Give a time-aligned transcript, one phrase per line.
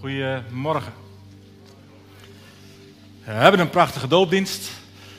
[0.00, 0.92] Goedemorgen.
[3.24, 4.70] We hebben een prachtige doopdienst.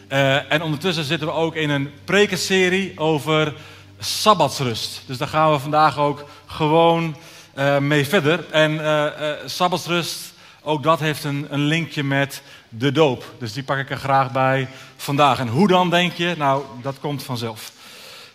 [0.09, 3.54] Uh, en ondertussen zitten we ook in een prekenserie over
[3.99, 5.04] sabbatsrust.
[5.05, 7.15] Dus daar gaan we vandaag ook gewoon
[7.57, 8.46] uh, mee verder.
[8.52, 9.05] En uh,
[9.46, 13.34] sabbatsrust, ook dat heeft een, een, linkje met de doop.
[13.39, 15.39] Dus die pak ik er graag bij vandaag.
[15.39, 16.34] En hoe dan, denk je?
[16.38, 17.71] Nou, dat komt vanzelf.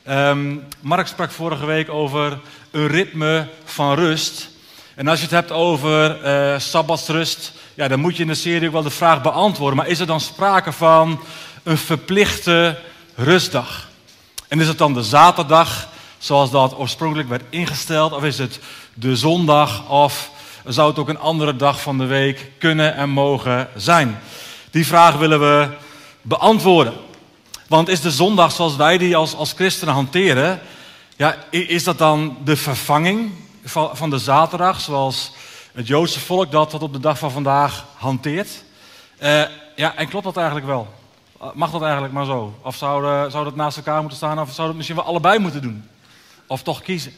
[0.09, 2.39] Um, Mark sprak vorige week over
[2.71, 4.55] een ritme van rust.
[4.97, 8.67] En als je het hebt over uh, sabbatsrust, ja, dan moet je in de serie
[8.67, 9.77] ook wel de vraag beantwoorden.
[9.77, 11.21] Maar is er dan sprake van
[11.63, 12.79] een verplichte
[13.15, 13.89] rustdag?
[14.49, 15.89] En is het dan de zaterdag,
[16.19, 18.13] zoals dat oorspronkelijk werd ingesteld?
[18.13, 18.59] Of is het
[18.95, 19.89] de zondag?
[19.89, 20.31] Of
[20.65, 24.19] zou het ook een andere dag van de week kunnen en mogen zijn?
[24.71, 25.69] Die vraag willen we
[26.23, 26.95] beantwoorden.
[27.69, 30.61] Want is de zondag zoals wij die als, als christenen hanteren,
[31.17, 33.31] ja, is dat dan de vervanging
[33.71, 35.33] van, de zaterdag, zoals
[35.73, 38.49] het Joodse volk dat tot op de dag van vandaag hanteert?
[39.23, 39.43] Uh,
[39.77, 40.95] ja, en klopt dat eigenlijk wel?
[41.55, 42.55] Mag dat eigenlijk maar zo?
[42.63, 44.41] Of zou, zou dat naast elkaar moeten staan?
[44.41, 45.89] Of zou dat misschien wel allebei moeten doen?
[46.47, 47.13] Of toch kiezen?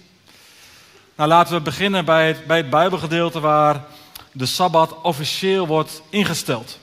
[1.14, 3.84] Nou, laten we beginnen bij het, bij het Bijbelgedeelte waar
[4.32, 6.78] de Sabbat officieel wordt ingesteld.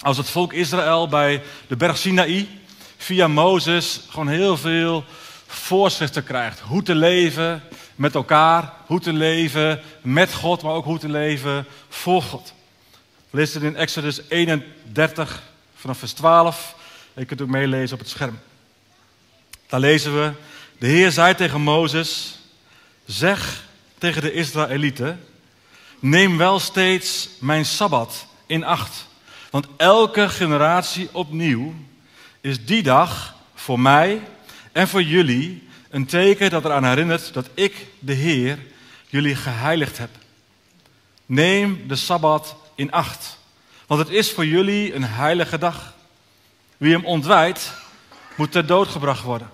[0.00, 2.48] Als het volk Israël bij de berg Sinaï
[2.96, 5.04] via Mozes gewoon heel veel
[5.46, 6.60] voorschriften krijgt.
[6.60, 7.62] Hoe te leven
[7.96, 12.52] met elkaar, hoe te leven met God, maar ook hoe te leven voor God.
[13.30, 15.42] Lezen het in Exodus 31
[15.74, 16.74] vanaf vers 12.
[17.14, 18.38] Je kunt ook meelezen op het scherm.
[19.66, 20.32] Daar lezen we,
[20.78, 22.38] de Heer zei tegen Mozes,
[23.04, 23.64] zeg
[23.98, 25.20] tegen de Israëlieten,
[25.98, 29.06] neem wel steeds mijn Sabbat in acht.
[29.50, 31.74] Want elke generatie opnieuw
[32.40, 34.20] is die dag voor mij
[34.72, 35.63] en voor jullie
[35.94, 38.58] een teken dat eraan herinnert dat ik, de Heer,
[39.08, 40.10] jullie geheiligd heb.
[41.26, 43.38] Neem de Sabbat in acht,
[43.86, 45.94] want het is voor jullie een heilige dag.
[46.76, 47.72] Wie hem ontwijdt,
[48.34, 49.50] moet ter dood gebracht worden.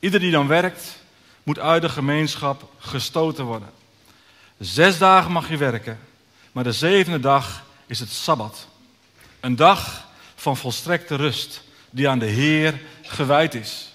[0.00, 1.02] Ieder die dan werkt,
[1.42, 3.70] moet uit de gemeenschap gestoten worden.
[4.58, 5.98] Zes dagen mag je werken,
[6.52, 8.66] maar de zevende dag is het Sabbat.
[9.40, 13.88] Een dag van volstrekte rust die aan de Heer gewijd is.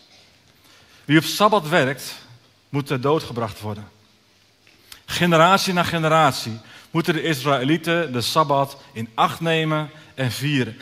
[1.05, 2.15] Wie op Sabbat werkt,
[2.69, 3.87] moet ter dood gebracht worden.
[5.05, 6.59] Generatie na generatie
[6.91, 10.77] moeten de Israëlieten de Sabbat in acht nemen en vieren.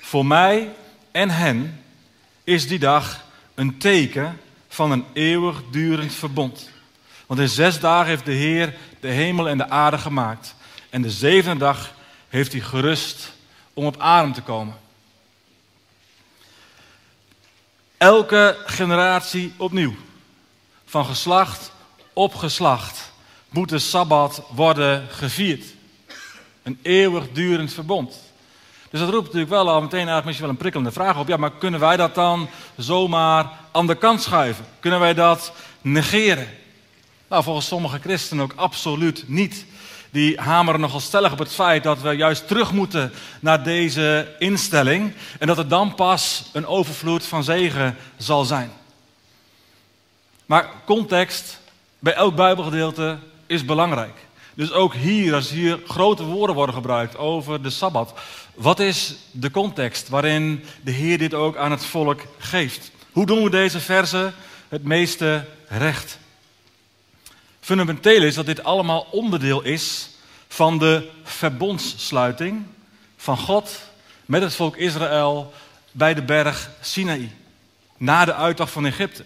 [0.00, 0.72] Voor mij
[1.10, 1.84] en hen
[2.44, 3.24] is die dag
[3.54, 6.70] een teken van een eeuwigdurend verbond.
[7.26, 10.54] Want in zes dagen heeft de Heer de hemel en de aarde gemaakt.
[10.90, 11.94] En de zevende dag
[12.28, 13.32] heeft hij gerust
[13.74, 14.74] om op adem te komen.
[17.98, 19.94] Elke generatie opnieuw,
[20.84, 21.72] van geslacht
[22.12, 23.12] op geslacht,
[23.50, 25.64] moet de Sabbat worden gevierd.
[26.62, 28.24] Een eeuwigdurend verbond.
[28.90, 31.28] Dus dat roept natuurlijk wel al meteen eigenlijk misschien wel een prikkelende vraag op.
[31.28, 34.64] Ja, maar kunnen wij dat dan zomaar aan de kant schuiven?
[34.80, 36.48] Kunnen wij dat negeren?
[37.28, 39.64] Nou, volgens sommige christenen ook absoluut niet
[40.10, 45.12] die hameren nogal stellig op het feit dat we juist terug moeten naar deze instelling
[45.38, 48.70] en dat er dan pas een overvloed van zegen zal zijn.
[50.46, 51.60] Maar context
[51.98, 54.24] bij elk Bijbelgedeelte is belangrijk.
[54.54, 58.14] Dus ook hier, als hier grote woorden worden gebruikt over de Sabbat,
[58.54, 62.90] wat is de context waarin de Heer dit ook aan het volk geeft?
[63.12, 64.32] Hoe doen we deze verse
[64.68, 66.18] het meeste recht?
[67.66, 70.08] Fundamenteel is dat dit allemaal onderdeel is
[70.48, 72.66] van de verbondssluiting
[73.16, 73.80] van God
[74.26, 75.52] met het volk Israël
[75.92, 77.30] bij de berg Sinaï.
[77.96, 79.24] Na de uittocht van Egypte.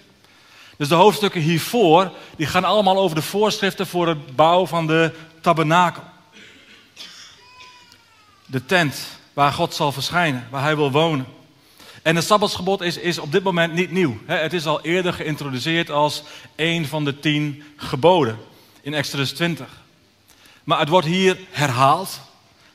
[0.76, 5.14] Dus de hoofdstukken hiervoor, die gaan allemaal over de voorschriften voor het bouwen van de
[5.40, 6.02] tabernakel.
[8.46, 11.26] De tent waar God zal verschijnen, waar hij wil wonen.
[12.02, 14.18] En het Sabbatsgebod is, is op dit moment niet nieuw.
[14.26, 16.22] Het is al eerder geïntroduceerd als
[16.56, 18.38] een van de tien geboden
[18.80, 19.66] in Exodus 20.
[20.64, 22.20] Maar het wordt hier herhaald.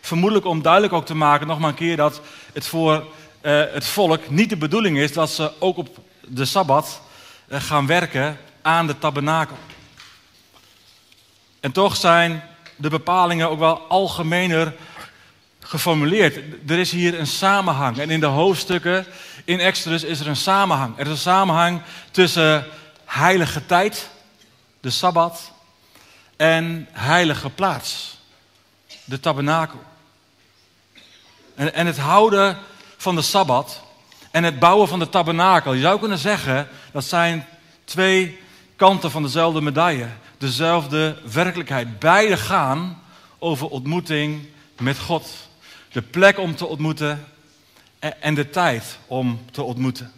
[0.02, 2.22] Vermoedelijk om duidelijk ook te maken, nog maar een keer, dat
[2.54, 3.06] het voor
[3.42, 5.98] uh, het volk niet de bedoeling is dat ze ook op
[6.28, 7.02] de Sabbat
[7.48, 9.58] uh, gaan werken aan de tabernakel.
[11.60, 12.44] En toch zijn
[12.76, 14.76] de bepalingen ook wel algemener
[15.68, 16.36] geformuleerd.
[16.68, 17.98] Er is hier een samenhang.
[17.98, 19.06] En in de hoofdstukken
[19.46, 20.98] in Exodus is er een samenhang.
[20.98, 21.82] Er is een samenhang
[22.12, 22.66] tussen
[23.06, 24.10] heilige tijd,
[24.80, 25.52] de Sabbat,
[26.38, 28.18] en heilige plaats,
[29.04, 29.84] de tabernakel.
[31.56, 32.58] En, en het houden
[32.98, 33.82] van de Sabbat
[34.32, 35.74] en het bouwen van de tabernakel.
[35.74, 37.48] Je zou kunnen zeggen, dat zijn
[37.84, 38.40] twee
[38.76, 40.08] kanten van dezelfde medaille.
[40.38, 42.00] Dezelfde werkelijkheid.
[42.00, 43.02] Beide gaan
[43.40, 44.48] over ontmoeting
[44.80, 45.45] met God.
[45.96, 47.28] De plek om te ontmoeten
[48.00, 50.12] en de tijd om te ontmoeten.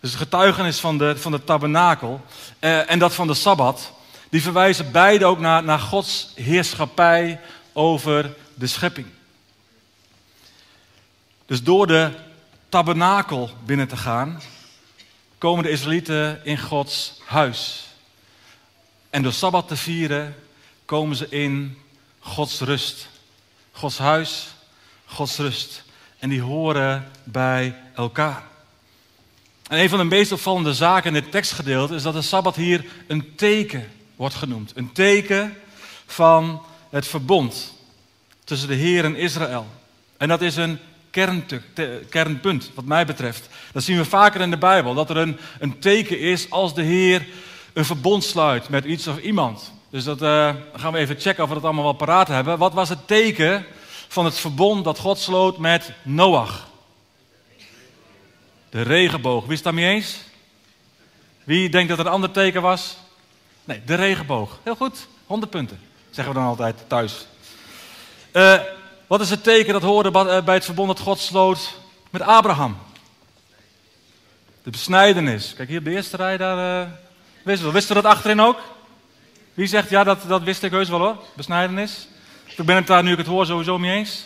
[0.00, 2.24] Dus het getuigenis van de, van de tabernakel
[2.58, 3.92] eh, en dat van de Sabbat,
[4.28, 7.40] die verwijzen beide ook naar, naar Gods heerschappij
[7.72, 9.06] over de schepping.
[11.46, 12.10] Dus door de
[12.68, 14.42] tabernakel binnen te gaan,
[15.38, 17.86] komen de Israëlieten in Gods huis.
[19.10, 20.36] En door Sabbat te vieren,
[20.84, 21.78] komen ze in
[22.18, 23.12] Gods rust.
[23.76, 24.54] Gods huis,
[25.04, 25.84] Gods rust.
[26.18, 28.42] En die horen bij elkaar.
[29.68, 32.84] En een van de meest opvallende zaken in dit tekstgedeelte is dat de Sabbat hier
[33.06, 34.72] een teken wordt genoemd.
[34.74, 35.56] Een teken
[36.06, 37.74] van het verbond
[38.44, 39.66] tussen de Heer en Israël.
[40.16, 40.78] En dat is een
[42.08, 43.48] kernpunt, wat mij betreft.
[43.72, 46.82] Dat zien we vaker in de Bijbel, dat er een, een teken is als de
[46.82, 47.26] Heer
[47.72, 49.72] een verbond sluit met iets of iemand.
[49.94, 52.58] Dus dat uh, gaan we even checken of we dat allemaal wel paraat hebben.
[52.58, 53.66] Wat was het teken
[54.08, 56.68] van het verbond dat God sloot met Noach?
[58.70, 59.44] De regenboog.
[59.44, 60.20] Wie is daarmee eens?
[61.44, 62.96] Wie denkt dat er een ander teken was?
[63.64, 64.58] Nee, de regenboog.
[64.62, 65.80] Heel goed, 100 punten.
[66.10, 67.26] Zeggen we dan altijd thuis.
[68.32, 68.60] Uh,
[69.06, 71.74] wat is het teken dat hoorde eh, bij het verbond dat God sloot
[72.10, 72.76] met Abraham?
[74.62, 75.54] De besnijdenis.
[75.54, 76.88] Kijk hier de eerste rij, daar
[77.42, 77.72] wisten we.
[77.72, 78.58] Wisten we dat achterin ook?
[79.54, 82.08] Wie zegt, ja, dat, dat wist ik heus wel hoor, besnijdenis.
[82.56, 84.24] Ik ben het daar nu ik het hoor sowieso mee eens.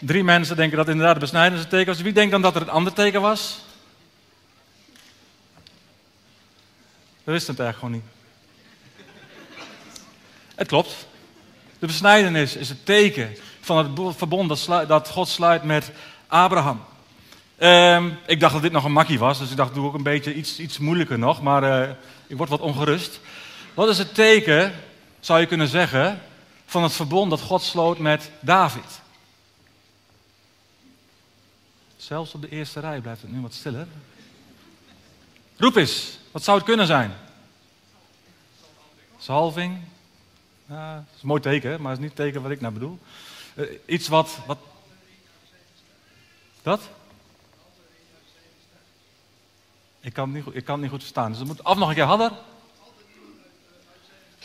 [0.00, 2.00] Drie mensen denken dat inderdaad de besnijdenis een teken was.
[2.00, 3.60] Wie denkt dan dat er een ander teken was?
[7.24, 8.04] We wisten het eigenlijk gewoon niet.
[10.54, 11.06] Het klopt.
[11.78, 15.90] De besnijdenis is het teken van het verbond dat God sluit met
[16.26, 16.84] Abraham.
[17.60, 20.02] Um, ik dacht dat dit nog een makkie was, dus ik dacht, doe ook een
[20.02, 21.94] beetje iets, iets moeilijker nog, maar uh,
[22.26, 23.20] ik word wat ongerust.
[23.74, 24.74] Wat is het teken,
[25.20, 26.22] zou je kunnen zeggen,
[26.66, 29.00] van het verbond dat God sloot met David?
[31.96, 33.86] Zelfs op de eerste rij blijft het nu wat stiller.
[35.56, 37.12] Roep eens, wat zou het kunnen zijn?
[39.18, 39.78] Salving,
[40.66, 42.98] dat is een mooi teken, maar het is niet het teken wat ik nou bedoel.
[43.54, 44.58] Uh, iets wat, wat.
[46.62, 46.80] Dat?
[50.08, 51.30] Ik kan, niet goed, ik kan het niet goed verstaan.
[51.30, 52.32] Dus het moet af nog een keer hadden.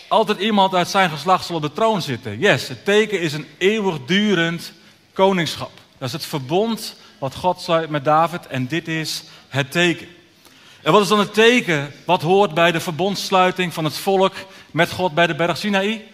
[0.07, 2.39] Altijd iemand uit zijn geslacht zal op de troon zitten.
[2.39, 4.73] Yes, het teken is een eeuwigdurend
[5.13, 5.71] koningschap.
[5.97, 10.07] Dat is het verbond wat God sluit met David en dit is het teken.
[10.81, 14.33] En wat is dan het teken wat hoort bij de verbondsluiting van het volk
[14.71, 16.07] met God bij de berg Sinaï?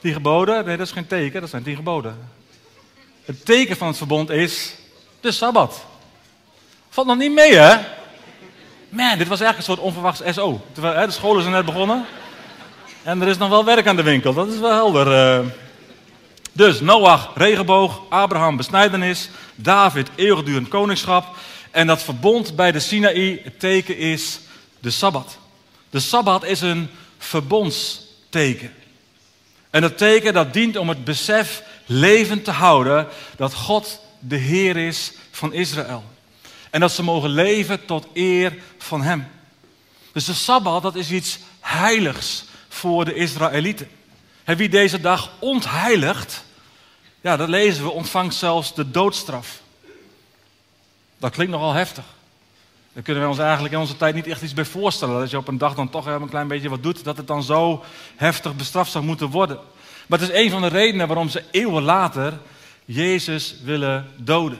[0.00, 0.64] Tien geboden?
[0.64, 2.36] Nee, dat is geen teken, dat zijn tien geboden.
[3.28, 4.74] Het teken van het verbond is
[5.20, 5.84] de Sabbat.
[6.88, 7.76] Valt nog niet mee, hè?
[8.88, 10.60] Man, dit was eigenlijk een soort onverwachts SO.
[10.74, 12.04] De scholen zijn net begonnen.
[13.02, 15.12] En er is nog wel werk aan de winkel, dat is wel helder.
[15.12, 15.46] Eh.
[16.52, 21.36] Dus Noach, regenboog, Abraham, besnijdenis, David, eeuwigdurend koningschap.
[21.70, 24.40] En dat verbond bij de Sinaï, het teken is
[24.80, 25.38] de Sabbat.
[25.90, 28.72] De Sabbat is een verbondsteken.
[29.70, 33.06] En dat teken dat dient om het besef levend te houden
[33.36, 36.04] dat God de Heer is van Israël.
[36.70, 39.26] En dat ze mogen leven tot eer van Hem.
[40.12, 43.88] Dus de Sabbat, dat is iets heiligs voor de Israëlieten.
[44.44, 46.44] En wie deze dag ontheiligt,
[47.20, 49.60] ja, dat lezen we, ontvangt zelfs de doodstraf.
[51.18, 52.04] Dat klinkt nogal heftig.
[52.92, 55.20] Daar kunnen we ons eigenlijk in onze tijd niet echt iets bij voorstellen.
[55.20, 57.42] Dat je op een dag dan toch een klein beetje wat doet, dat het dan
[57.42, 57.84] zo
[58.16, 59.58] heftig bestraft zou moeten worden.
[60.08, 62.38] Maar het is een van de redenen waarom ze eeuwen later
[62.84, 64.58] Jezus willen doden.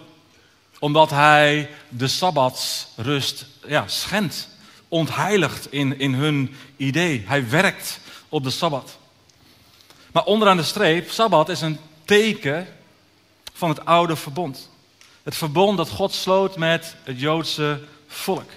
[0.78, 4.48] Omdat hij de Sabbatsrust ja, schendt,
[4.88, 7.24] ontheiligt in, in hun idee.
[7.26, 8.98] Hij werkt op de Sabbat.
[10.12, 12.66] Maar onderaan de streep, Sabbat is een teken
[13.52, 14.70] van het oude verbond.
[15.22, 18.50] Het verbond dat God sloot met het Joodse volk.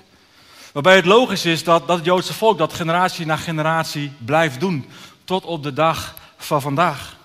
[0.71, 4.85] Waarbij het logisch is dat, dat het Joodse volk dat generatie na generatie blijft doen.
[5.23, 7.15] Tot op de dag van vandaag.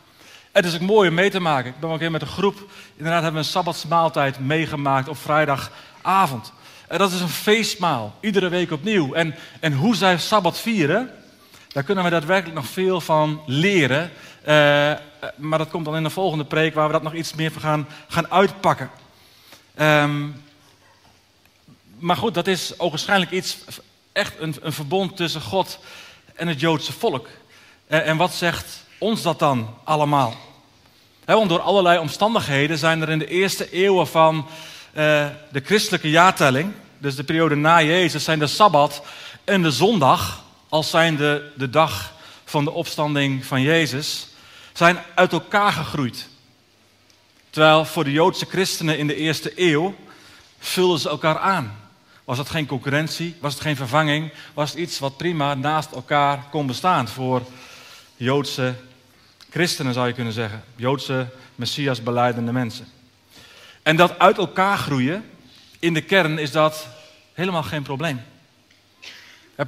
[0.53, 1.71] Het is ook mooi om mee te maken.
[1.71, 2.71] Ik ben ook keer met een groep.
[2.97, 6.53] Inderdaad hebben we een sabbatsmaaltijd meegemaakt op vrijdagavond.
[6.89, 9.15] En dat is een feestmaal, iedere week opnieuw.
[9.15, 11.11] En, en hoe zij sabbat vieren,
[11.69, 14.11] daar kunnen we daadwerkelijk nog veel van leren.
[14.41, 14.93] Uh,
[15.37, 17.63] maar dat komt dan in de volgende preek, waar we dat nog iets meer van
[17.63, 18.91] gaan, gaan uitpakken.
[19.81, 20.45] Um,
[21.99, 23.59] maar goed, dat is waarschijnlijk iets,
[24.13, 25.79] echt een, een verbond tussen God
[26.35, 27.29] en het Joodse volk.
[27.89, 30.35] Uh, en wat zegt ons dat dan allemaal?
[31.25, 36.73] want door allerlei omstandigheden zijn er in de eerste eeuwen van uh, de christelijke jaartelling,
[36.99, 39.03] dus de periode na Jezus, zijn de Sabbat
[39.45, 42.13] en de zondag, als zijnde de dag
[42.45, 44.29] van de opstanding van Jezus,
[44.73, 46.29] zijn uit elkaar gegroeid.
[47.51, 49.95] Terwijl voor de Joodse christenen in de eerste eeuw
[50.59, 51.79] vulden ze elkaar aan.
[52.25, 53.37] Was het geen concurrentie?
[53.41, 54.33] Was het geen vervanging?
[54.55, 57.43] Was het iets wat prima naast elkaar kon bestaan voor
[58.17, 58.75] Joodse
[59.57, 60.65] christenen, zou je kunnen zeggen.
[60.75, 62.87] Joodse Messias beleidende mensen.
[63.83, 65.25] En dat uit elkaar groeien,
[65.79, 66.89] in de kern is dat
[67.33, 68.21] helemaal geen probleem.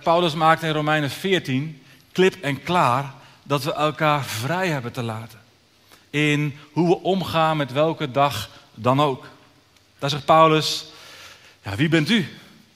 [0.02, 5.38] Paulus maakt in Romeinen 14 klip en klaar dat we elkaar vrij hebben te laten.
[6.10, 9.26] In hoe we omgaan met welke dag dan ook.
[9.98, 10.84] Daar zegt Paulus,
[11.62, 12.28] ja, wie bent u?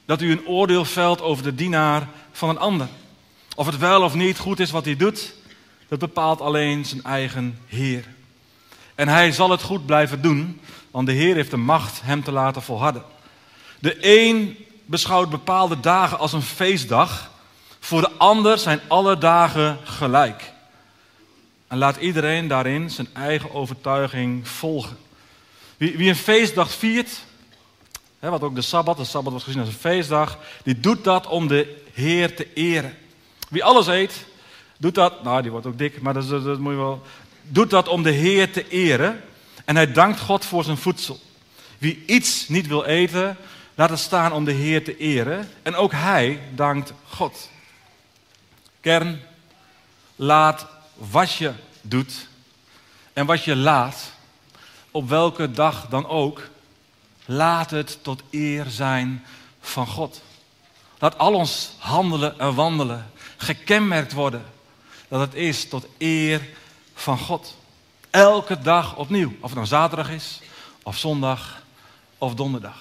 [0.05, 2.89] Dat u een oordeel velt over de dienaar van een ander.
[3.55, 5.35] Of het wel of niet goed is wat hij doet,
[5.93, 8.05] dat bepaalt alleen zijn eigen Heer.
[8.95, 12.33] En hij zal het goed blijven doen, want de Heer heeft de macht hem te
[12.33, 13.03] laten volharden.
[13.79, 17.31] De een beschouwt bepaalde dagen als een feestdag,
[17.81, 20.53] voor de ander zijn alle dagen gelijk.
[21.69, 24.97] En laat iedereen daarin zijn eigen overtuiging volgen.
[25.77, 27.25] Wie, wie een feestdag viert,
[28.19, 31.27] hè, wat ook de Sabbat, de Sabbat was gezien als een feestdag, die doet dat
[31.27, 32.97] om de Heer te eren.
[33.49, 34.25] Wie alles eet,
[34.83, 37.03] doet dat, nou die wordt ook dik, maar dat, dat, moet je wel,
[37.43, 39.23] doet dat om de Heer te eren.
[39.65, 41.21] En hij dankt God voor zijn voedsel.
[41.79, 43.37] Wie iets niet wil eten,
[43.75, 45.49] laat het staan om de Heer te eren.
[45.63, 47.51] En ook hij dankt God.
[48.81, 49.21] Kern,
[50.17, 52.29] laat wat je doet
[53.13, 54.13] en wat je laat,
[54.91, 56.49] op welke dag dan ook,
[57.25, 59.25] laat het tot eer zijn
[59.61, 60.23] van God.
[60.99, 64.45] Laat al ons handelen en wandelen gekenmerkt worden
[65.13, 66.49] dat het is tot eer
[66.95, 67.57] van God.
[68.11, 70.41] Elke dag opnieuw, of het nou zaterdag is,
[70.83, 71.63] of zondag,
[72.19, 72.77] of donderdag.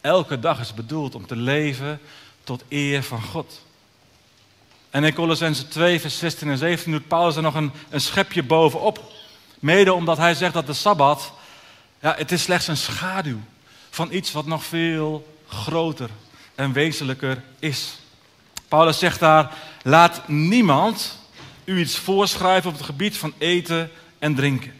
[0.00, 2.00] Elke dag is bedoeld om te leven
[2.44, 3.60] tot eer van God.
[4.90, 8.42] En in Colossense 2, vers 16 en 17 doet Paulus er nog een, een schepje
[8.42, 9.12] bovenop.
[9.58, 11.32] Mede omdat hij zegt dat de Sabbat,
[12.00, 13.40] ja, het is slechts een schaduw
[13.90, 16.10] van iets wat nog veel groter
[16.54, 17.96] en wezenlijker is.
[18.68, 21.22] Paulus zegt daar, laat niemand
[21.64, 24.72] u iets voorschrijven op het gebied van eten en drinken.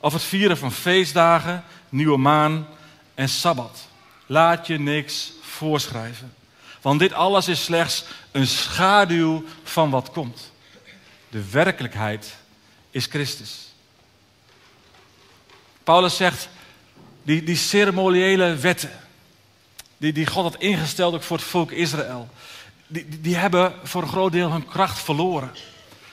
[0.00, 2.66] Of het vieren van feestdagen, nieuwe maan
[3.14, 3.88] en sabbat.
[4.26, 6.34] Laat je niks voorschrijven.
[6.80, 10.52] Want dit alles is slechts een schaduw van wat komt.
[11.28, 12.36] De werkelijkheid
[12.90, 13.72] is Christus.
[15.84, 16.48] Paulus zegt,
[17.22, 19.00] die, die ceremoniële wetten,
[19.96, 22.28] die, die God had ingesteld ook voor het volk Israël,
[22.86, 25.50] die, die hebben voor een groot deel hun kracht verloren.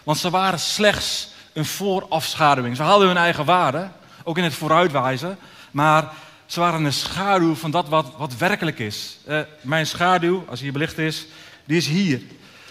[0.03, 2.75] Want ze waren slechts een voorafschaduwing.
[2.75, 3.89] Ze hadden hun eigen waarde,
[4.24, 5.38] ook in het vooruitwijzen,
[5.72, 6.12] maar
[6.46, 9.17] ze waren een schaduw van dat wat, wat werkelijk is.
[9.27, 11.25] Uh, mijn schaduw, als hier belicht is,
[11.65, 12.22] die is hier.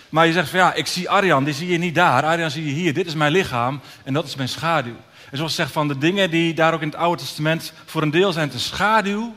[0.08, 2.24] Maar je zegt van ja, ik zie Arjan, die zie je niet daar.
[2.24, 2.94] Arjan zie je hier.
[2.94, 4.96] Dit is mijn lichaam en dat is mijn schaduw.
[5.30, 8.10] En zoals zegt van de dingen die daar ook in het Oude Testament voor een
[8.10, 9.36] deel zijn de schaduw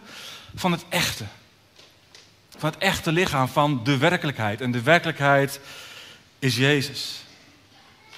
[0.55, 1.23] van het echte.
[2.57, 4.61] Van het echte lichaam, van de werkelijkheid.
[4.61, 5.59] En de werkelijkheid
[6.39, 7.23] is Jezus.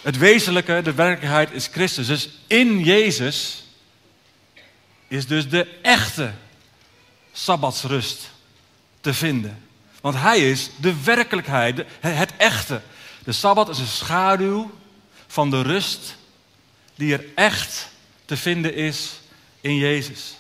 [0.06, 2.08] Het wezenlijke, de werkelijkheid is Christus.
[2.08, 3.64] Dus in Jezus
[5.08, 6.34] is dus de echte
[7.34, 8.32] sabbatsrust
[9.02, 9.64] te vinden.
[10.02, 12.82] Want Hij is de werkelijkheid, het echte.
[13.24, 14.72] De sabbat is een schaduw
[15.28, 16.16] van de rust
[16.96, 17.90] die er echt
[18.26, 19.20] te vinden is
[19.62, 20.38] in Jezus.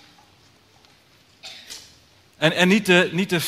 [2.37, 3.41] En, en niet, de, niet de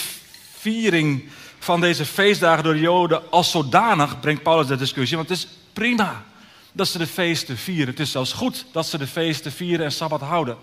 [0.57, 5.37] viering van deze feestdagen door de Joden als zodanig brengt Paulus de discussie, want het
[5.37, 5.47] is
[5.77, 6.23] prima
[6.71, 7.87] dat ze de feesten vieren.
[7.87, 10.57] Het is zelfs goed dat ze de feesten vieren en sabbat houden.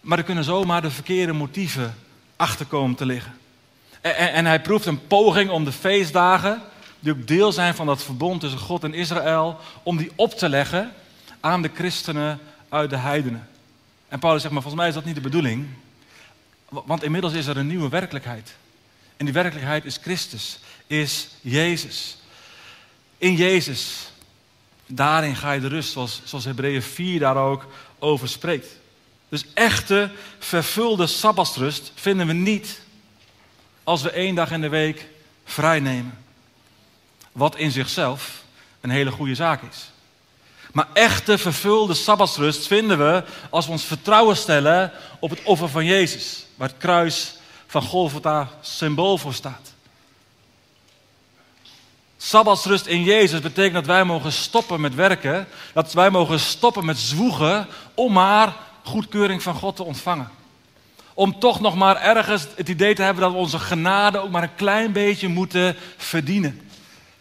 [0.00, 1.94] Maar er kunnen zomaar de verkeerde motieven
[2.36, 3.34] achter komen te liggen.
[4.00, 6.62] En, en, en hij proeft een poging om de feestdagen,
[7.00, 10.48] die ook deel zijn van dat verbond tussen God en Israël, om die op te
[10.48, 10.92] leggen
[11.40, 13.48] aan de christenen uit de heidenen.
[14.08, 15.66] En Paulus zegt, maar volgens mij is dat niet de bedoeling.
[16.68, 18.54] Want inmiddels is er een nieuwe werkelijkheid.
[19.16, 22.16] En die werkelijkheid is Christus, is Jezus.
[23.18, 24.12] In Jezus,
[24.94, 27.66] daarin ga je de rust, zoals, zoals Hebreeën 4 daar ook
[27.98, 28.66] over spreekt.
[29.28, 32.80] Dus echte, vervulde sabbatsrust vinden we niet
[33.84, 35.08] als we één dag in de week
[35.44, 36.18] vrij nemen.
[37.32, 38.42] Wat in zichzelf
[38.80, 39.90] een hele goede zaak is.
[40.72, 45.84] Maar echte, vervulde sabbatsrust vinden we als we ons vertrouwen stellen op het offer van
[45.84, 46.46] Jezus.
[46.54, 47.34] Waar het kruis
[47.66, 49.73] van Golgotha symbool voor staat.
[52.24, 55.46] Sabbatsrust in Jezus betekent dat wij mogen stoppen met werken.
[55.72, 60.28] Dat wij mogen stoppen met zwoegen om maar goedkeuring van God te ontvangen.
[61.14, 64.42] Om toch nog maar ergens het idee te hebben dat we onze genade ook maar
[64.42, 66.60] een klein beetje moeten verdienen.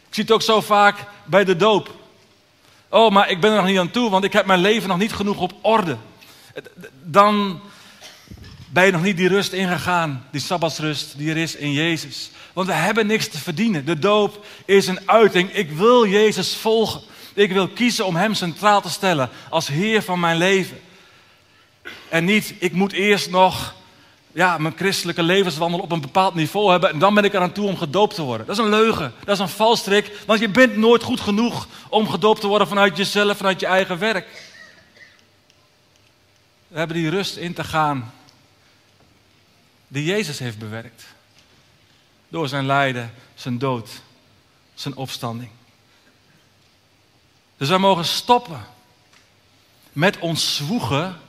[0.08, 1.96] Ik zie het ook zo vaak bij de doop.
[2.90, 4.98] Oh, maar ik ben er nog niet aan toe, want ik heb mijn leven nog
[4.98, 5.98] niet genoeg op orde.
[7.04, 7.62] Dan
[8.70, 12.32] ben je nog niet die rust ingegaan, die sabbatsrust die er is in Jezus.
[12.54, 13.86] Want we hebben niks te verdienen.
[13.86, 15.54] De doop is een uiting.
[15.54, 17.02] Ik wil Jezus volgen.
[17.34, 20.80] Ik wil kiezen om Hem centraal te stellen als Heer van mijn leven.
[22.10, 23.76] En niet, ik moet eerst nog
[24.32, 27.68] ja, mijn christelijke levenswandel op een bepaald niveau hebben en dan ben ik eraan toe
[27.68, 28.46] om gedoopt te worden.
[28.46, 32.10] Dat is een leugen, dat is een valstrik, want je bent nooit goed genoeg om
[32.10, 34.52] gedoopt te worden vanuit jezelf, vanuit je eigen werk.
[36.68, 38.14] We hebben die rust in te gaan
[39.88, 41.04] die Jezus heeft bewerkt.
[42.34, 43.90] Door zijn lijden, zijn dood,
[44.74, 45.50] zijn opstanding.
[47.58, 48.66] Dus wij mogen stoppen
[49.92, 51.20] met ons zwoegen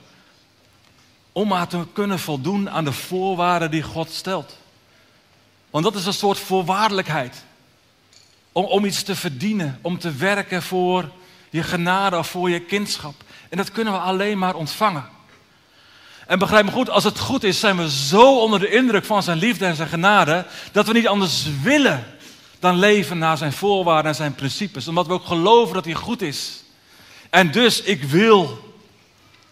[1.31, 4.57] om maar te kunnen voldoen aan de voorwaarden die God stelt.
[5.69, 7.43] Want dat is een soort voorwaardelijkheid.
[8.51, 11.11] Om, om iets te verdienen, om te werken voor
[11.49, 13.23] je genade of voor je kindschap.
[13.49, 15.09] En dat kunnen we alleen maar ontvangen.
[16.27, 19.23] En begrijp me goed, als het goed is, zijn we zo onder de indruk van
[19.23, 22.03] zijn liefde en zijn genade, dat we niet anders willen
[22.59, 24.87] dan leven naar zijn voorwaarden en zijn principes.
[24.87, 26.63] Omdat we ook geloven dat hij goed is.
[27.29, 28.73] En dus, ik wil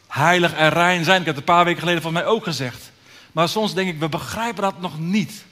[0.07, 1.19] heilig en rein zijn.
[1.19, 2.91] Ik heb het een paar weken geleden van mij ook gezegd.
[3.31, 5.45] Maar soms denk ik, we begrijpen dat nog niet.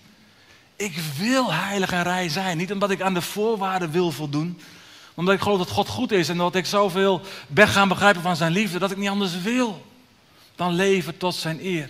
[0.75, 2.57] Ik wil heilig en rein zijn.
[2.57, 4.61] Niet omdat ik aan de voorwaarden wil voldoen.
[5.13, 8.35] Omdat ik geloof dat God goed is en dat ik zoveel ben gaan begrijpen van
[8.35, 8.79] zijn liefde.
[8.79, 9.90] Dat ik niet anders wil
[10.61, 11.89] dan leven tot zijn eer.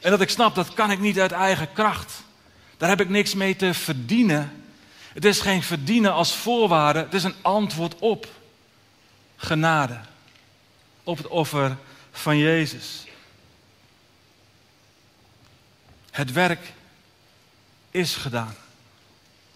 [0.00, 2.22] En dat ik snap, dat kan ik niet uit eigen kracht.
[2.76, 4.64] Daar heb ik niks mee te verdienen.
[5.12, 8.26] Het is geen verdienen als voorwaarde, het is een antwoord op
[9.36, 10.00] genade.
[11.04, 11.76] Op het offer
[12.12, 13.04] van Jezus.
[16.10, 16.72] Het werk
[17.90, 18.54] is gedaan.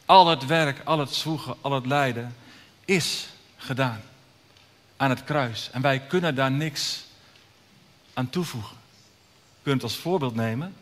[0.06, 2.36] Al het werk, al het zwoegen, al het lijden
[2.84, 4.02] is gedaan
[4.96, 5.68] aan het kruis.
[5.72, 7.06] En wij kunnen daar niks
[8.18, 8.76] aan toevoegen.
[8.76, 10.74] We kunnen het als voorbeeld nemen,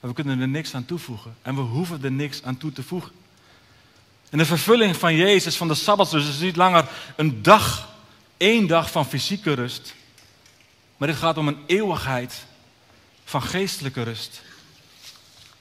[0.00, 1.36] maar we kunnen er niks aan toevoegen.
[1.42, 3.12] En we hoeven er niks aan toe te voegen.
[4.30, 7.88] En de vervulling van Jezus, van de Sabbatsrust, is niet langer een dag,
[8.36, 9.94] één dag van fysieke rust.
[10.96, 12.46] Maar dit gaat om een eeuwigheid
[13.24, 14.42] van geestelijke rust.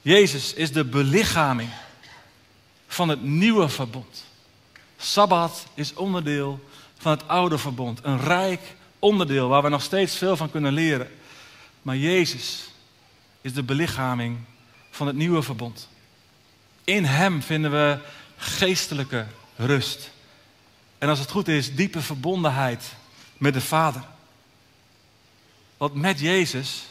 [0.01, 1.69] Jezus is de belichaming
[2.87, 4.25] van het nieuwe verbond.
[4.97, 7.99] Sabbat is onderdeel van het oude verbond.
[8.03, 11.11] Een rijk onderdeel waar we nog steeds veel van kunnen leren.
[11.81, 12.69] Maar Jezus
[13.41, 14.37] is de belichaming
[14.89, 15.89] van het nieuwe verbond.
[16.83, 17.99] In Hem vinden we
[18.37, 20.11] geestelijke rust.
[20.97, 22.93] En als het goed is, diepe verbondenheid
[23.37, 24.03] met de Vader.
[25.77, 26.83] Want met Jezus,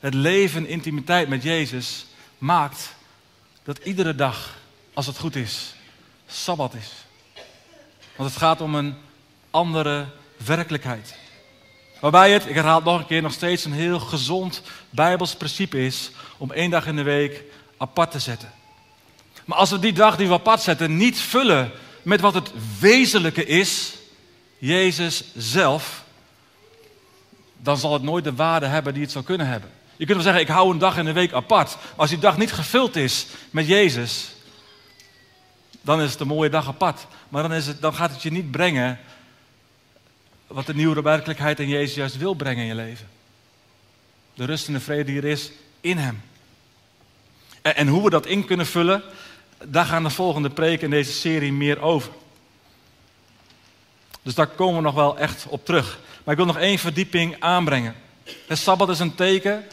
[0.00, 2.06] het leven in intimiteit met Jezus,
[2.38, 2.94] maakt
[3.62, 4.56] dat iedere dag,
[4.94, 5.74] als het goed is,
[6.26, 6.90] Sabbat is.
[8.16, 8.94] Want het gaat om een
[9.50, 11.16] andere werkelijkheid.
[12.00, 15.84] Waarbij het, ik herhaal het nog een keer, nog steeds een heel gezond Bijbels principe
[15.84, 17.42] is om één dag in de week
[17.76, 18.52] apart te zetten.
[19.44, 21.70] Maar als we die dag die we apart zetten niet vullen
[22.02, 23.94] met wat het wezenlijke is,
[24.58, 26.04] Jezus zelf,
[27.56, 29.70] dan zal het nooit de waarde hebben die het zou kunnen hebben.
[29.96, 31.74] Je kunt wel zeggen, ik hou een dag in de week apart.
[31.74, 34.28] Maar als die dag niet gevuld is met Jezus,
[35.80, 37.06] dan is het een mooie dag apart.
[37.28, 38.98] Maar dan, is het, dan gaat het je niet brengen
[40.48, 43.08] wat de nieuwe werkelijkheid en Jezus juist wil brengen in je leven.
[44.34, 46.22] De rust en de vrede die er is in Hem.
[47.62, 49.02] En, en hoe we dat in kunnen vullen,
[49.64, 52.12] daar gaan de volgende preken in deze serie meer over.
[54.22, 55.98] Dus daar komen we nog wel echt op terug.
[56.24, 57.94] Maar ik wil nog één verdieping aanbrengen.
[58.46, 59.64] De Sabbat is een teken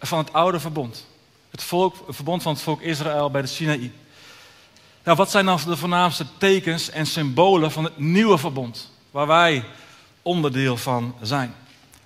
[0.00, 1.06] van het oude verbond.
[1.50, 3.92] Het, volk, het verbond van het volk Israël bij de Sinaï.
[5.04, 8.90] Nou, wat zijn dan de voornaamste tekens en symbolen van het nieuwe verbond?
[9.10, 9.64] Waar wij
[10.24, 11.54] onderdeel van zijn.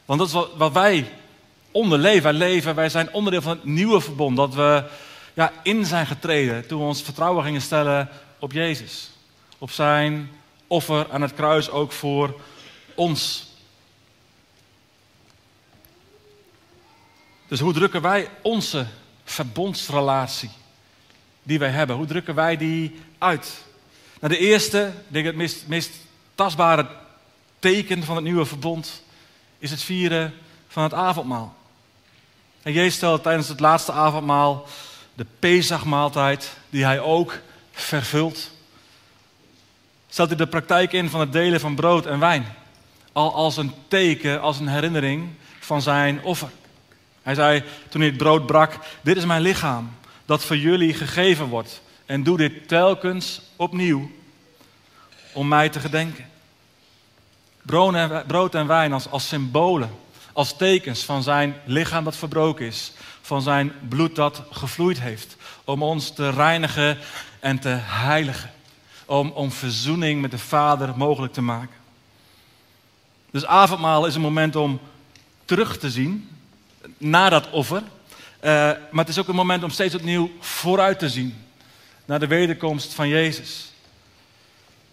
[0.05, 1.13] Want dat is wat, wij
[1.71, 2.23] onderleven.
[2.23, 4.37] Wij leven, wij zijn onderdeel van het nieuwe verbond.
[4.37, 4.85] Dat we
[5.35, 9.11] ja, in zijn getreden toen we ons vertrouwen gingen stellen op Jezus.
[9.59, 10.31] Op zijn
[10.67, 12.41] offer aan het kruis ook voor
[12.95, 13.47] ons.
[17.49, 18.87] Dus hoe drukken wij onze
[19.25, 20.51] verbondsrelatie
[21.43, 23.65] die wij hebben, hoe drukken wij die uit?
[24.21, 25.91] Nou, de eerste, ik denk het meest, meest
[26.35, 26.87] tastbare
[27.59, 29.03] teken van het nieuwe verbond
[29.59, 30.35] is het vieren
[30.69, 31.57] van het avondmaal.
[32.63, 34.67] En Jezus stelde tijdens het laatste avondmaal
[35.15, 37.39] de Pesachmaaltijd, die hij ook
[37.73, 38.51] vervult.
[40.09, 42.47] Stelt hij de praktijk in van het delen van brood en wijn.
[43.13, 45.29] Al als een teken, als een herinnering
[45.61, 46.49] van zijn offer.
[47.23, 49.91] Hij zei toen hij het brood brak: Dit is mijn lichaam,
[50.25, 51.83] dat voor jullie gegeven wordt.
[52.07, 54.11] En doe dit telkens opnieuw
[55.33, 56.31] om mij te gedenken.
[58.27, 59.91] Brood en wijn als, als symbolen,
[60.33, 65.83] als tekens van zijn lichaam dat verbroken is, van zijn bloed dat gevloeid heeft, om
[65.83, 66.99] ons te reinigen
[67.41, 68.51] en te heiligen,
[69.07, 71.77] om, om verzoening met de Vader mogelijk te maken.
[73.31, 74.81] Dus avondmaal is een moment om
[75.45, 76.29] terug te zien
[76.99, 78.43] naar dat offer, uh,
[78.91, 81.45] maar het is ook een moment om steeds opnieuw vooruit te zien
[82.05, 83.68] naar de wederkomst van Jezus.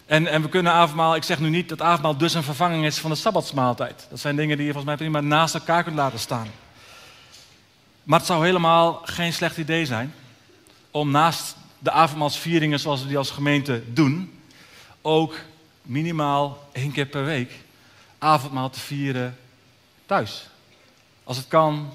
[0.05, 2.97] En, en we kunnen avondmaal, ik zeg nu niet dat avondmaal dus een vervanging is
[2.97, 4.07] van de sabbatsmaaltijd.
[4.09, 6.47] Dat zijn dingen die je volgens mij prima naast elkaar kunt laten staan.
[8.03, 10.13] Maar het zou helemaal geen slecht idee zijn
[10.91, 14.39] om naast de avondmaalsvieringen zoals we die als gemeente doen,
[15.01, 15.35] ook
[15.81, 17.51] minimaal één keer per week
[18.17, 19.37] avondmaal te vieren
[20.05, 20.47] thuis.
[21.23, 21.93] Als het kan,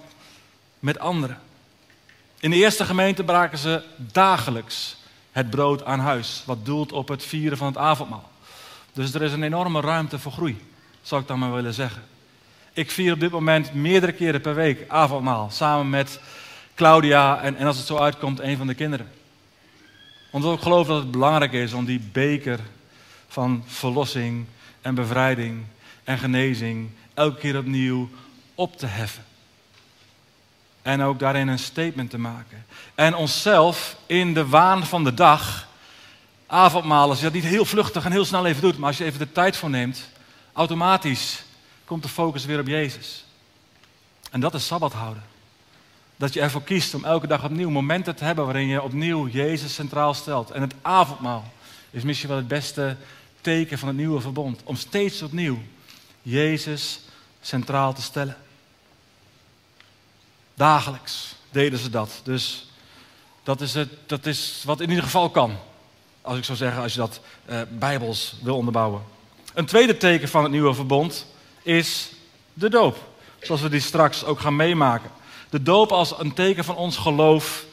[0.78, 1.40] met anderen.
[2.40, 4.96] In de eerste gemeente braken ze dagelijks
[5.32, 8.30] het brood aan huis, wat doelt op het vieren van het avondmaal.
[8.92, 10.58] Dus er is een enorme ruimte voor groei,
[11.02, 12.02] zou ik dan maar willen zeggen.
[12.72, 16.20] Ik vier op dit moment meerdere keren per week avondmaal, samen met
[16.74, 19.10] Claudia en, en als het zo uitkomt, een van de kinderen.
[20.30, 22.60] Omdat ik geloof dat het belangrijk is om die beker
[23.28, 24.46] van verlossing
[24.80, 25.64] en bevrijding
[26.04, 28.08] en genezing elke keer opnieuw
[28.54, 29.24] op te heffen.
[30.82, 32.64] En ook daarin een statement te maken.
[32.94, 35.68] En onszelf in de waan van de dag,
[36.46, 39.04] avondmaal, als je dat niet heel vluchtig en heel snel even doet, maar als je
[39.04, 40.08] even de tijd voor neemt,
[40.52, 41.42] automatisch
[41.84, 43.24] komt de focus weer op Jezus.
[44.30, 45.22] En dat is Sabbat houden.
[46.16, 49.74] Dat je ervoor kiest om elke dag opnieuw momenten te hebben waarin je opnieuw Jezus
[49.74, 50.50] centraal stelt.
[50.50, 51.52] En het avondmaal
[51.90, 52.96] is misschien wel het beste
[53.40, 54.60] teken van het nieuwe verbond.
[54.64, 55.58] Om steeds opnieuw
[56.22, 57.00] Jezus
[57.40, 58.36] centraal te stellen.
[60.60, 62.20] Dagelijks deden ze dat.
[62.22, 62.66] Dus
[63.42, 65.56] dat is, het, dat is wat in ieder geval kan.
[66.22, 69.02] Als ik zou zeggen, als je dat eh, bijbels wil onderbouwen.
[69.54, 71.26] Een tweede teken van het nieuwe verbond
[71.62, 72.10] is
[72.52, 72.96] de doop.
[73.40, 75.10] Zoals we die straks ook gaan meemaken.
[75.50, 77.64] De doop als een teken van ons geloof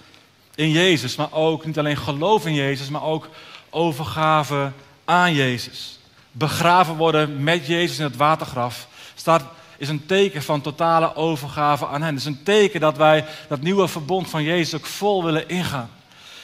[0.56, 1.16] in Jezus.
[1.16, 3.30] Maar ook niet alleen geloof in Jezus, maar ook
[3.70, 4.72] overgave
[5.06, 6.00] aan Jezus.
[6.32, 8.88] Begraven worden met Jezus in het watergraf.
[9.16, 9.44] Staat
[9.78, 12.14] is een teken van totale overgave aan hen.
[12.14, 15.90] Het is een teken dat wij dat nieuwe verbond van Jezus ook vol willen ingaan.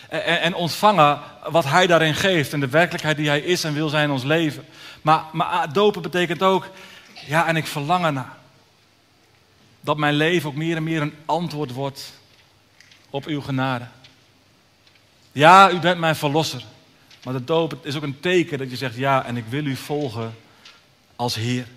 [0.09, 1.19] En, en ontvangen
[1.49, 4.23] wat Hij daarin geeft en de werkelijkheid die Hij is en wil zijn in ons
[4.23, 4.65] leven.
[5.01, 6.69] Maar, maar dopen betekent ook,
[7.25, 8.37] ja, en ik verlang ernaar.
[9.81, 12.13] Dat mijn leven ook meer en meer een antwoord wordt
[13.09, 13.85] op uw genade.
[15.31, 16.63] Ja, u bent mijn verlosser.
[17.23, 19.75] Maar de doop is ook een teken dat je zegt, ja, en ik wil u
[19.75, 20.35] volgen
[21.15, 21.67] als Heer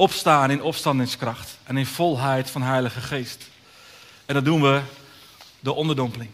[0.00, 3.48] opstaan in opstandingskracht en in volheid van Heilige Geest.
[4.26, 4.80] En dat doen we
[5.60, 6.30] door onderdompeling.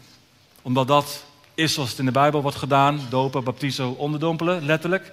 [0.61, 1.23] Omdat dat
[1.55, 5.11] is zoals het in de Bijbel wordt gedaan: dopen, baptizo, onderdompelen, letterlijk.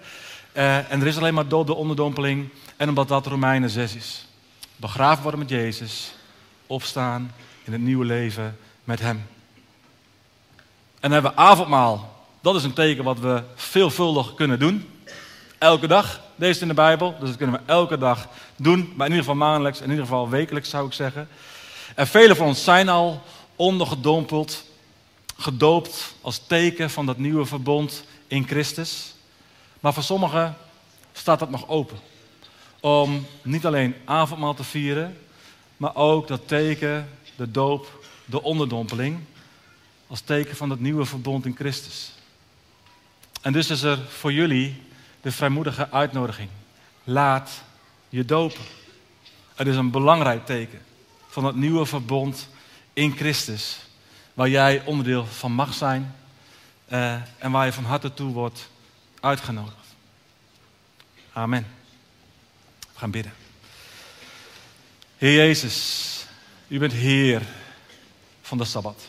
[0.53, 2.49] Uh, en er is alleen maar dood de onderdompeling.
[2.77, 4.27] En omdat dat Romeinen 6 is.
[4.77, 6.15] Begraven worden met Jezus,
[6.67, 9.27] opstaan in het nieuwe leven met Hem.
[11.01, 12.25] En dan hebben we avondmaal.
[12.41, 14.91] Dat is een teken wat we veelvuldig kunnen doen.
[15.59, 16.24] Elke dag.
[16.37, 18.79] Deze in de Bijbel, dus dat kunnen we elke dag doen.
[18.79, 21.29] Maar in ieder geval maandelijks, in ieder geval wekelijks zou ik zeggen.
[21.95, 23.23] En velen van ons zijn al
[23.57, 24.65] ondergedompeld,
[25.37, 29.15] gedoopt als teken van dat nieuwe verbond in Christus.
[29.81, 30.57] Maar voor sommigen
[31.13, 31.99] staat dat nog open.
[32.81, 35.19] Om niet alleen avondmaal te vieren,
[35.77, 39.19] maar ook dat teken, de doop, de onderdompeling,
[40.07, 42.13] als teken van dat nieuwe verbond in Christus.
[43.41, 44.83] En dus is er voor jullie
[45.25, 46.49] de vrijmoedige uitnodiging.
[47.05, 47.51] Laat
[48.09, 48.61] je dopen.
[49.55, 50.83] Het is een belangrijk teken
[51.29, 52.49] van het nieuwe verbond
[52.93, 53.79] in Christus.
[54.35, 56.15] Waar jij onderdeel van mag zijn
[56.89, 58.69] uh, en waar je van harte toe wordt
[59.21, 59.87] uitgenodigd.
[61.33, 61.67] Amen.
[62.81, 63.33] We gaan bidden.
[65.17, 66.27] Heer Jezus,
[66.69, 67.43] u bent Heer
[68.43, 69.09] van de Sabbat.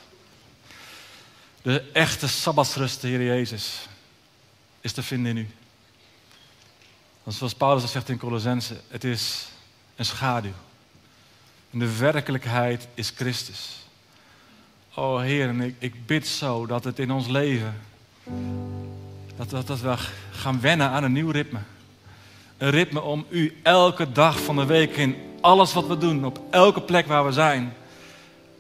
[1.62, 3.88] De echte Sabbatsrust, Heer Jezus,
[4.82, 5.50] is te vinden in u.
[7.26, 9.48] Want zoals Paulus dat zegt in Colossense, het is
[9.96, 10.52] een schaduw.
[11.70, 13.76] De werkelijkheid is Christus.
[14.94, 17.82] O Heer, en ik, ik bid zo dat het in ons leven,
[19.36, 19.96] dat, dat, dat we
[20.32, 21.60] gaan wennen aan een nieuw ritme.
[22.58, 26.40] Een ritme om U elke dag van de week in alles wat we doen, op
[26.50, 27.74] elke plek waar we zijn,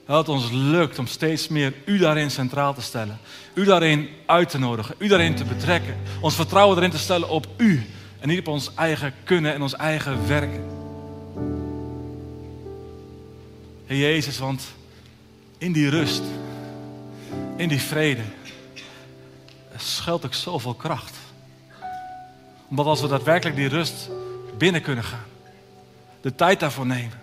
[0.05, 3.19] dat het ons lukt om steeds meer U daarin centraal te stellen.
[3.53, 5.97] U daarin uit te nodigen, U daarin te betrekken.
[6.21, 7.85] Ons vertrouwen erin te stellen op U.
[8.25, 10.63] En niet op ons eigen kunnen en ons eigen werken.
[13.85, 14.63] Heer Jezus, want
[15.57, 16.23] in die rust,
[17.55, 18.21] in die vrede,
[19.77, 21.17] schuilt ook zoveel kracht.
[22.67, 24.09] Omdat als we daadwerkelijk die rust
[24.57, 25.25] binnen kunnen gaan,
[26.21, 27.21] de tijd daarvoor nemen,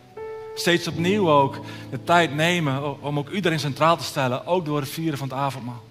[0.55, 1.61] steeds opnieuw ook
[1.91, 5.29] de tijd nemen om ook u daarin centraal te stellen, ook door het vieren van
[5.29, 5.83] het avondmaal.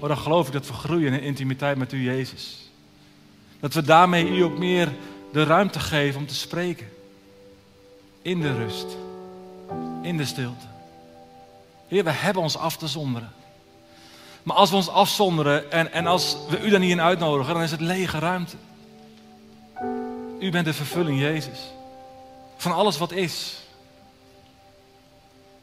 [0.00, 2.67] Dan geloof ik dat we groeien in intimiteit met u, Jezus.
[3.60, 4.92] Dat we daarmee u ook meer
[5.32, 6.88] de ruimte geven om te spreken.
[8.22, 8.96] In de rust.
[10.02, 10.66] In de stilte.
[11.88, 13.32] Heer, we hebben ons af te zonderen.
[14.42, 17.62] Maar als we ons afzonderen en, en als we u dan niet in uitnodigen, dan
[17.62, 18.56] is het lege ruimte.
[20.40, 21.58] U bent de vervulling, Jezus.
[22.56, 23.62] Van alles wat is.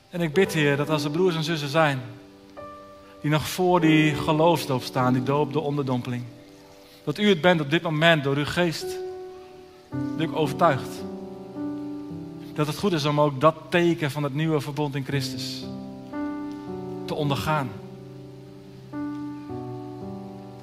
[0.10, 2.02] En ik bid, Heer, dat als er broers en zussen zijn
[3.26, 6.24] die nog voor die geloofsdoop staan, die doop, de onderdompeling,
[7.06, 8.86] dat u het bent op dit moment door uw geest,
[9.90, 10.90] dat ik overtuigd.
[12.54, 15.64] Dat het goed is om ook dat teken van het nieuwe verbond in Christus
[17.06, 17.70] te ondergaan.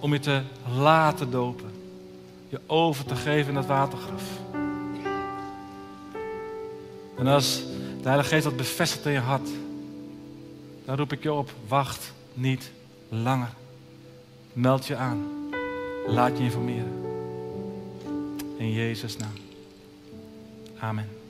[0.01, 0.43] Om je te
[0.79, 1.71] laten dopen.
[2.49, 4.23] Je over te geven in dat watergraf.
[7.19, 7.63] En als
[8.03, 9.49] de Heilige Geest dat bevestigt in je hart,
[10.85, 12.71] dan roep ik je op, wacht niet
[13.09, 13.51] langer.
[14.53, 15.42] Meld je aan.
[16.07, 16.93] Laat je informeren.
[18.57, 19.33] In Jezus' naam.
[20.79, 21.22] Amen.